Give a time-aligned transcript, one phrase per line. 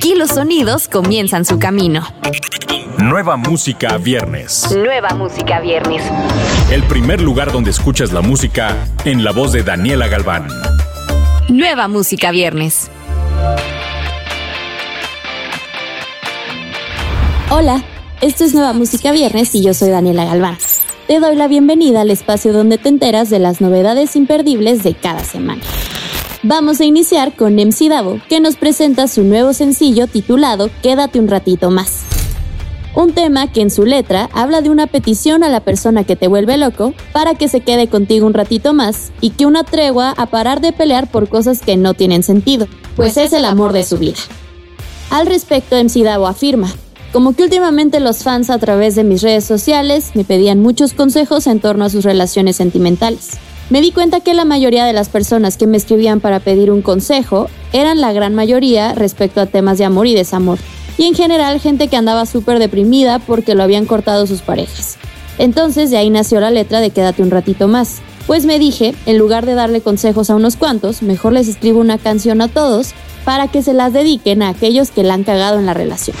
[0.00, 2.02] Aquí los sonidos comienzan su camino.
[2.96, 4.74] Nueva música viernes.
[4.74, 6.02] Nueva música viernes.
[6.70, 10.48] El primer lugar donde escuchas la música en la voz de Daniela Galván.
[11.50, 12.90] Nueva música viernes.
[17.50, 17.84] Hola,
[18.22, 20.56] esto es Nueva Música Viernes y yo soy Daniela Galván.
[21.08, 25.22] Te doy la bienvenida al espacio donde te enteras de las novedades imperdibles de cada
[25.22, 25.60] semana.
[26.42, 31.28] Vamos a iniciar con MC Davo, que nos presenta su nuevo sencillo titulado Quédate un
[31.28, 32.00] ratito más.
[32.94, 36.28] Un tema que en su letra habla de una petición a la persona que te
[36.28, 40.24] vuelve loco para que se quede contigo un ratito más y que una tregua a
[40.26, 43.98] parar de pelear por cosas que no tienen sentido, pues es el amor de su
[43.98, 44.18] vida.
[45.10, 46.72] Al respecto, MC Davo afirma,
[47.12, 51.46] como que últimamente los fans a través de mis redes sociales me pedían muchos consejos
[51.46, 53.32] en torno a sus relaciones sentimentales.
[53.70, 56.82] Me di cuenta que la mayoría de las personas que me escribían para pedir un
[56.82, 60.58] consejo eran la gran mayoría respecto a temas de amor y desamor,
[60.98, 64.98] y en general gente que andaba súper deprimida porque lo habían cortado sus parejas.
[65.38, 69.18] Entonces de ahí nació la letra de Quédate un ratito más, pues me dije, en
[69.18, 72.90] lugar de darle consejos a unos cuantos, mejor les escribo una canción a todos
[73.24, 76.16] para que se las dediquen a aquellos que la han cagado en la relación.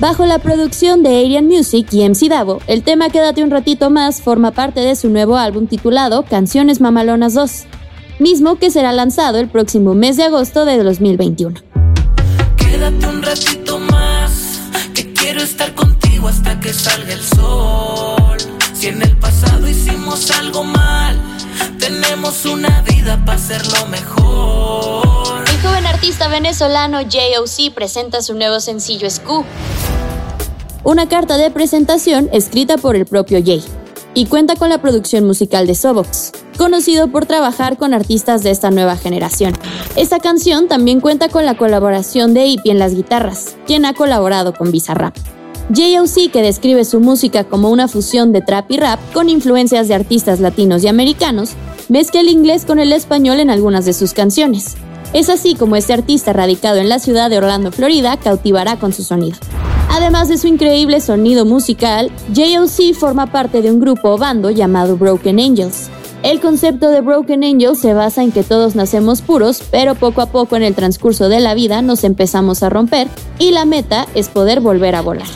[0.00, 4.22] Bajo la producción de Arian Music y MC Davo, el tema Quédate un ratito más
[4.22, 7.64] forma parte de su nuevo álbum titulado Canciones Mamalonas 2,
[8.20, 11.60] mismo que será lanzado el próximo mes de agosto de 2021.
[12.56, 14.60] Quédate un ratito más,
[14.94, 18.38] que quiero estar contigo hasta que salga el sol.
[18.74, 21.20] Si en el pasado hicimos algo mal,
[21.80, 25.47] tenemos una vida para hacerlo mejor.
[25.58, 27.72] El joven artista venezolano J.O.C.
[27.72, 29.44] presenta su nuevo sencillo Scoop
[30.84, 33.62] una carta de presentación escrita por el propio Jay,
[34.14, 38.70] y cuenta con la producción musical de Sobox, conocido por trabajar con artistas de esta
[38.70, 39.52] nueva generación.
[39.96, 44.54] Esta canción también cuenta con la colaboración de Ipi en las guitarras, quien ha colaborado
[44.54, 45.14] con Bizarrap.
[45.68, 49.94] J.O.C., que describe su música como una fusión de trap y rap con influencias de
[49.94, 51.50] artistas latinos y americanos,
[51.90, 54.76] mezcla el inglés con el español en algunas de sus canciones.
[55.14, 59.02] Es así como este artista radicado en la ciudad de Orlando, Florida, cautivará con su
[59.02, 59.38] sonido.
[59.90, 64.98] Además de su increíble sonido musical, JOC forma parte de un grupo o bando llamado
[64.98, 65.88] Broken Angels.
[66.22, 70.26] El concepto de Broken Angels se basa en que todos nacemos puros, pero poco a
[70.26, 73.08] poco en el transcurso de la vida nos empezamos a romper
[73.38, 75.28] y la meta es poder volver a volar.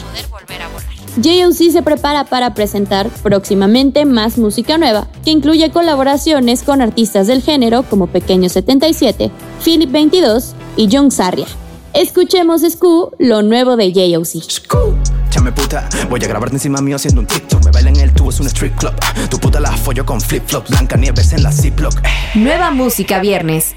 [1.17, 7.43] JOC se prepara para presentar próximamente más música nueva, que incluye colaboraciones con artistas del
[7.43, 9.31] género como Pequeño 77,
[9.63, 11.47] Philip 22 y Young Sarria.
[11.93, 14.51] Escuchemos Scoo, lo nuevo de JOC.
[14.51, 14.97] Scoo,
[15.29, 17.63] chame puta, voy a grabarte encima mío haciendo un TikTok.
[17.67, 18.95] Me baila en el tubo, es un street club.
[19.29, 21.93] Tu puta la follo con flip flops, blanca nieves en la Ziploc.
[22.35, 23.75] Nueva música viernes.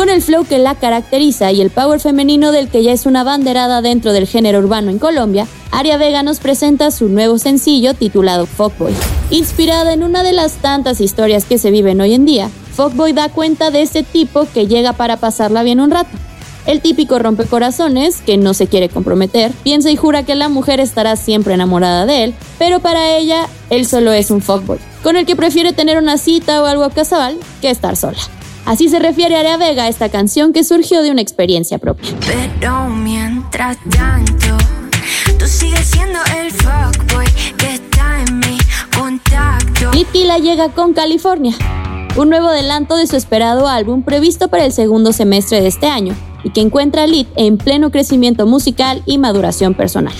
[0.00, 3.22] Con el flow que la caracteriza y el power femenino del que ya es una
[3.22, 8.46] banderada dentro del género urbano en Colombia, Aria Vega nos presenta su nuevo sencillo titulado
[8.46, 8.94] Fuckboy.
[9.28, 13.28] Inspirada en una de las tantas historias que se viven hoy en día, Fuckboy da
[13.28, 16.16] cuenta de ese tipo que llega para pasarla bien un rato.
[16.64, 21.14] El típico rompecorazones, que no se quiere comprometer, piensa y jura que la mujer estará
[21.16, 25.36] siempre enamorada de él, pero para ella, él solo es un fuckboy, con el que
[25.36, 28.16] prefiere tener una cita o algo casual que estar sola.
[28.66, 32.10] Así se refiere Area Vega a esta canción que surgió de una experiencia propia.
[32.26, 34.56] Pero mientras tanto,
[35.38, 37.26] tú sigues siendo el fuckboy
[37.56, 38.58] que está en mi
[38.96, 39.90] contacto.
[39.92, 41.54] Litquila llega con California,
[42.16, 46.14] un nuevo adelanto de su esperado álbum previsto para el segundo semestre de este año
[46.44, 50.14] y que encuentra a Lit en pleno crecimiento musical y maduración personal.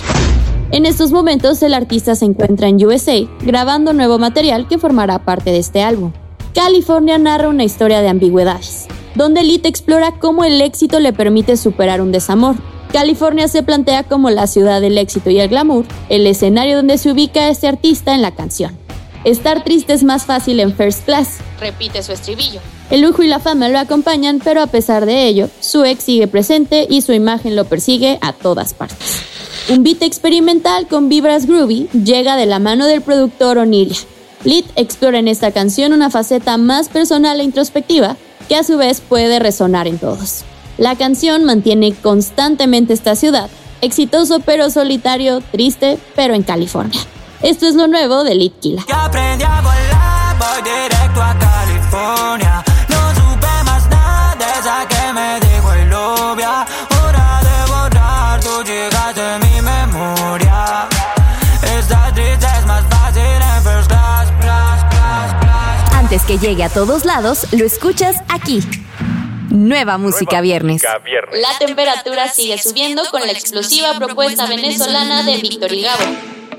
[0.72, 5.50] En estos momentos el artista se encuentra en USA grabando nuevo material que formará parte
[5.50, 6.12] de este álbum.
[6.54, 12.00] California narra una historia de ambigüedades, donde Lit explora cómo el éxito le permite superar
[12.00, 12.56] un desamor.
[12.92, 17.12] California se plantea como la ciudad del éxito y el glamour, el escenario donde se
[17.12, 18.76] ubica este artista en la canción.
[19.22, 22.60] Estar triste es más fácil en First Class, repite su estribillo.
[22.90, 26.26] El lujo y la fama lo acompañan, pero a pesar de ello, su ex sigue
[26.26, 29.22] presente y su imagen lo persigue a todas partes.
[29.68, 33.98] Un beat experimental con vibras groovy llega de la mano del productor Oniria.
[34.44, 38.16] Lit explora en esta canción una faceta más personal e introspectiva
[38.48, 40.44] que a su vez puede resonar en todos.
[40.78, 43.50] La canción mantiene constantemente esta ciudad,
[43.82, 47.00] exitoso pero solitario, triste pero en California.
[47.42, 48.84] Esto es lo nuevo de Litkila.
[48.86, 52.64] Que aprendí a volar, voy directo a California.
[66.26, 68.60] Que llegue a todos lados, lo escuchas aquí.
[69.50, 70.82] Nueva música viernes.
[70.82, 76.04] La temperatura sigue subiendo con la explosiva propuesta venezolana de Víctor y Gabo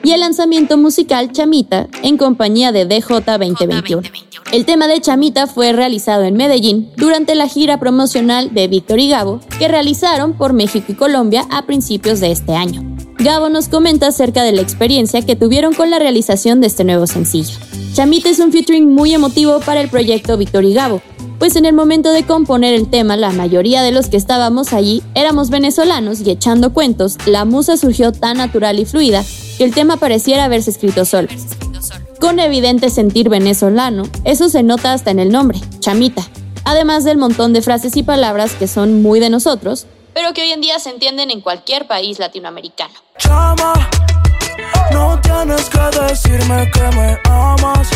[0.04, 4.02] y el lanzamiento musical Chamita en compañía de DJ 2021.
[4.52, 9.10] El tema de Chamita fue realizado en Medellín durante la gira promocional de Víctor y
[9.10, 12.84] Gabo que realizaron por México y Colombia a principios de este año.
[13.20, 17.08] Gabo nos comenta acerca de la experiencia que tuvieron con la realización de este nuevo
[17.08, 17.58] sencillo.
[17.94, 21.02] Chamita es un featuring muy emotivo para el proyecto Víctor y Gabo,
[21.40, 25.04] pues en el momento de componer el tema la mayoría de los que estábamos allí
[25.14, 29.26] éramos venezolanos y echando cuentos, la musa surgió tan natural y fluida
[29.58, 31.28] que el tema pareciera haberse escrito solo.
[32.22, 36.26] Con evidente sentir venezolano, eso se nota hasta en el nombre, chamita,
[36.64, 40.52] además del montón de frases y palabras que son muy de nosotros, pero que hoy
[40.52, 42.94] en día se entienden en cualquier país latinoamericano.
[43.18, 43.74] Chama,
[44.92, 47.90] no tienes que decirme que me amas.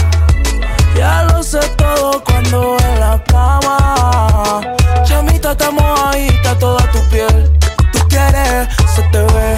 [0.98, 4.62] Ya lo sé todo cuando en la cama.
[5.04, 7.52] Chamita, estamos ahí, está toda tu piel.
[7.92, 9.56] Tú quieres, se te ve.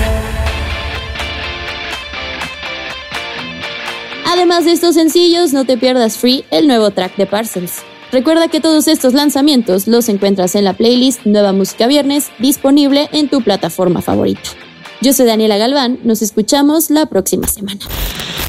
[4.25, 7.83] Además de estos sencillos, no te pierdas Free, el nuevo track de Parcels.
[8.11, 13.29] Recuerda que todos estos lanzamientos los encuentras en la playlist Nueva Música Viernes, disponible en
[13.29, 14.66] tu plataforma favorita.
[14.99, 17.79] Yo soy Daniela Galván, nos escuchamos la próxima semana.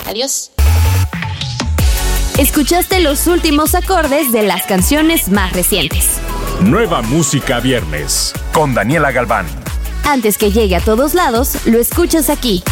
[0.06, 0.50] Adiós.
[2.38, 6.18] Escuchaste los últimos acordes de las canciones más recientes.
[6.62, 9.46] Nueva música viernes con Daniela Galván.
[10.04, 12.62] Antes que llegue a todos lados, lo escuchas aquí.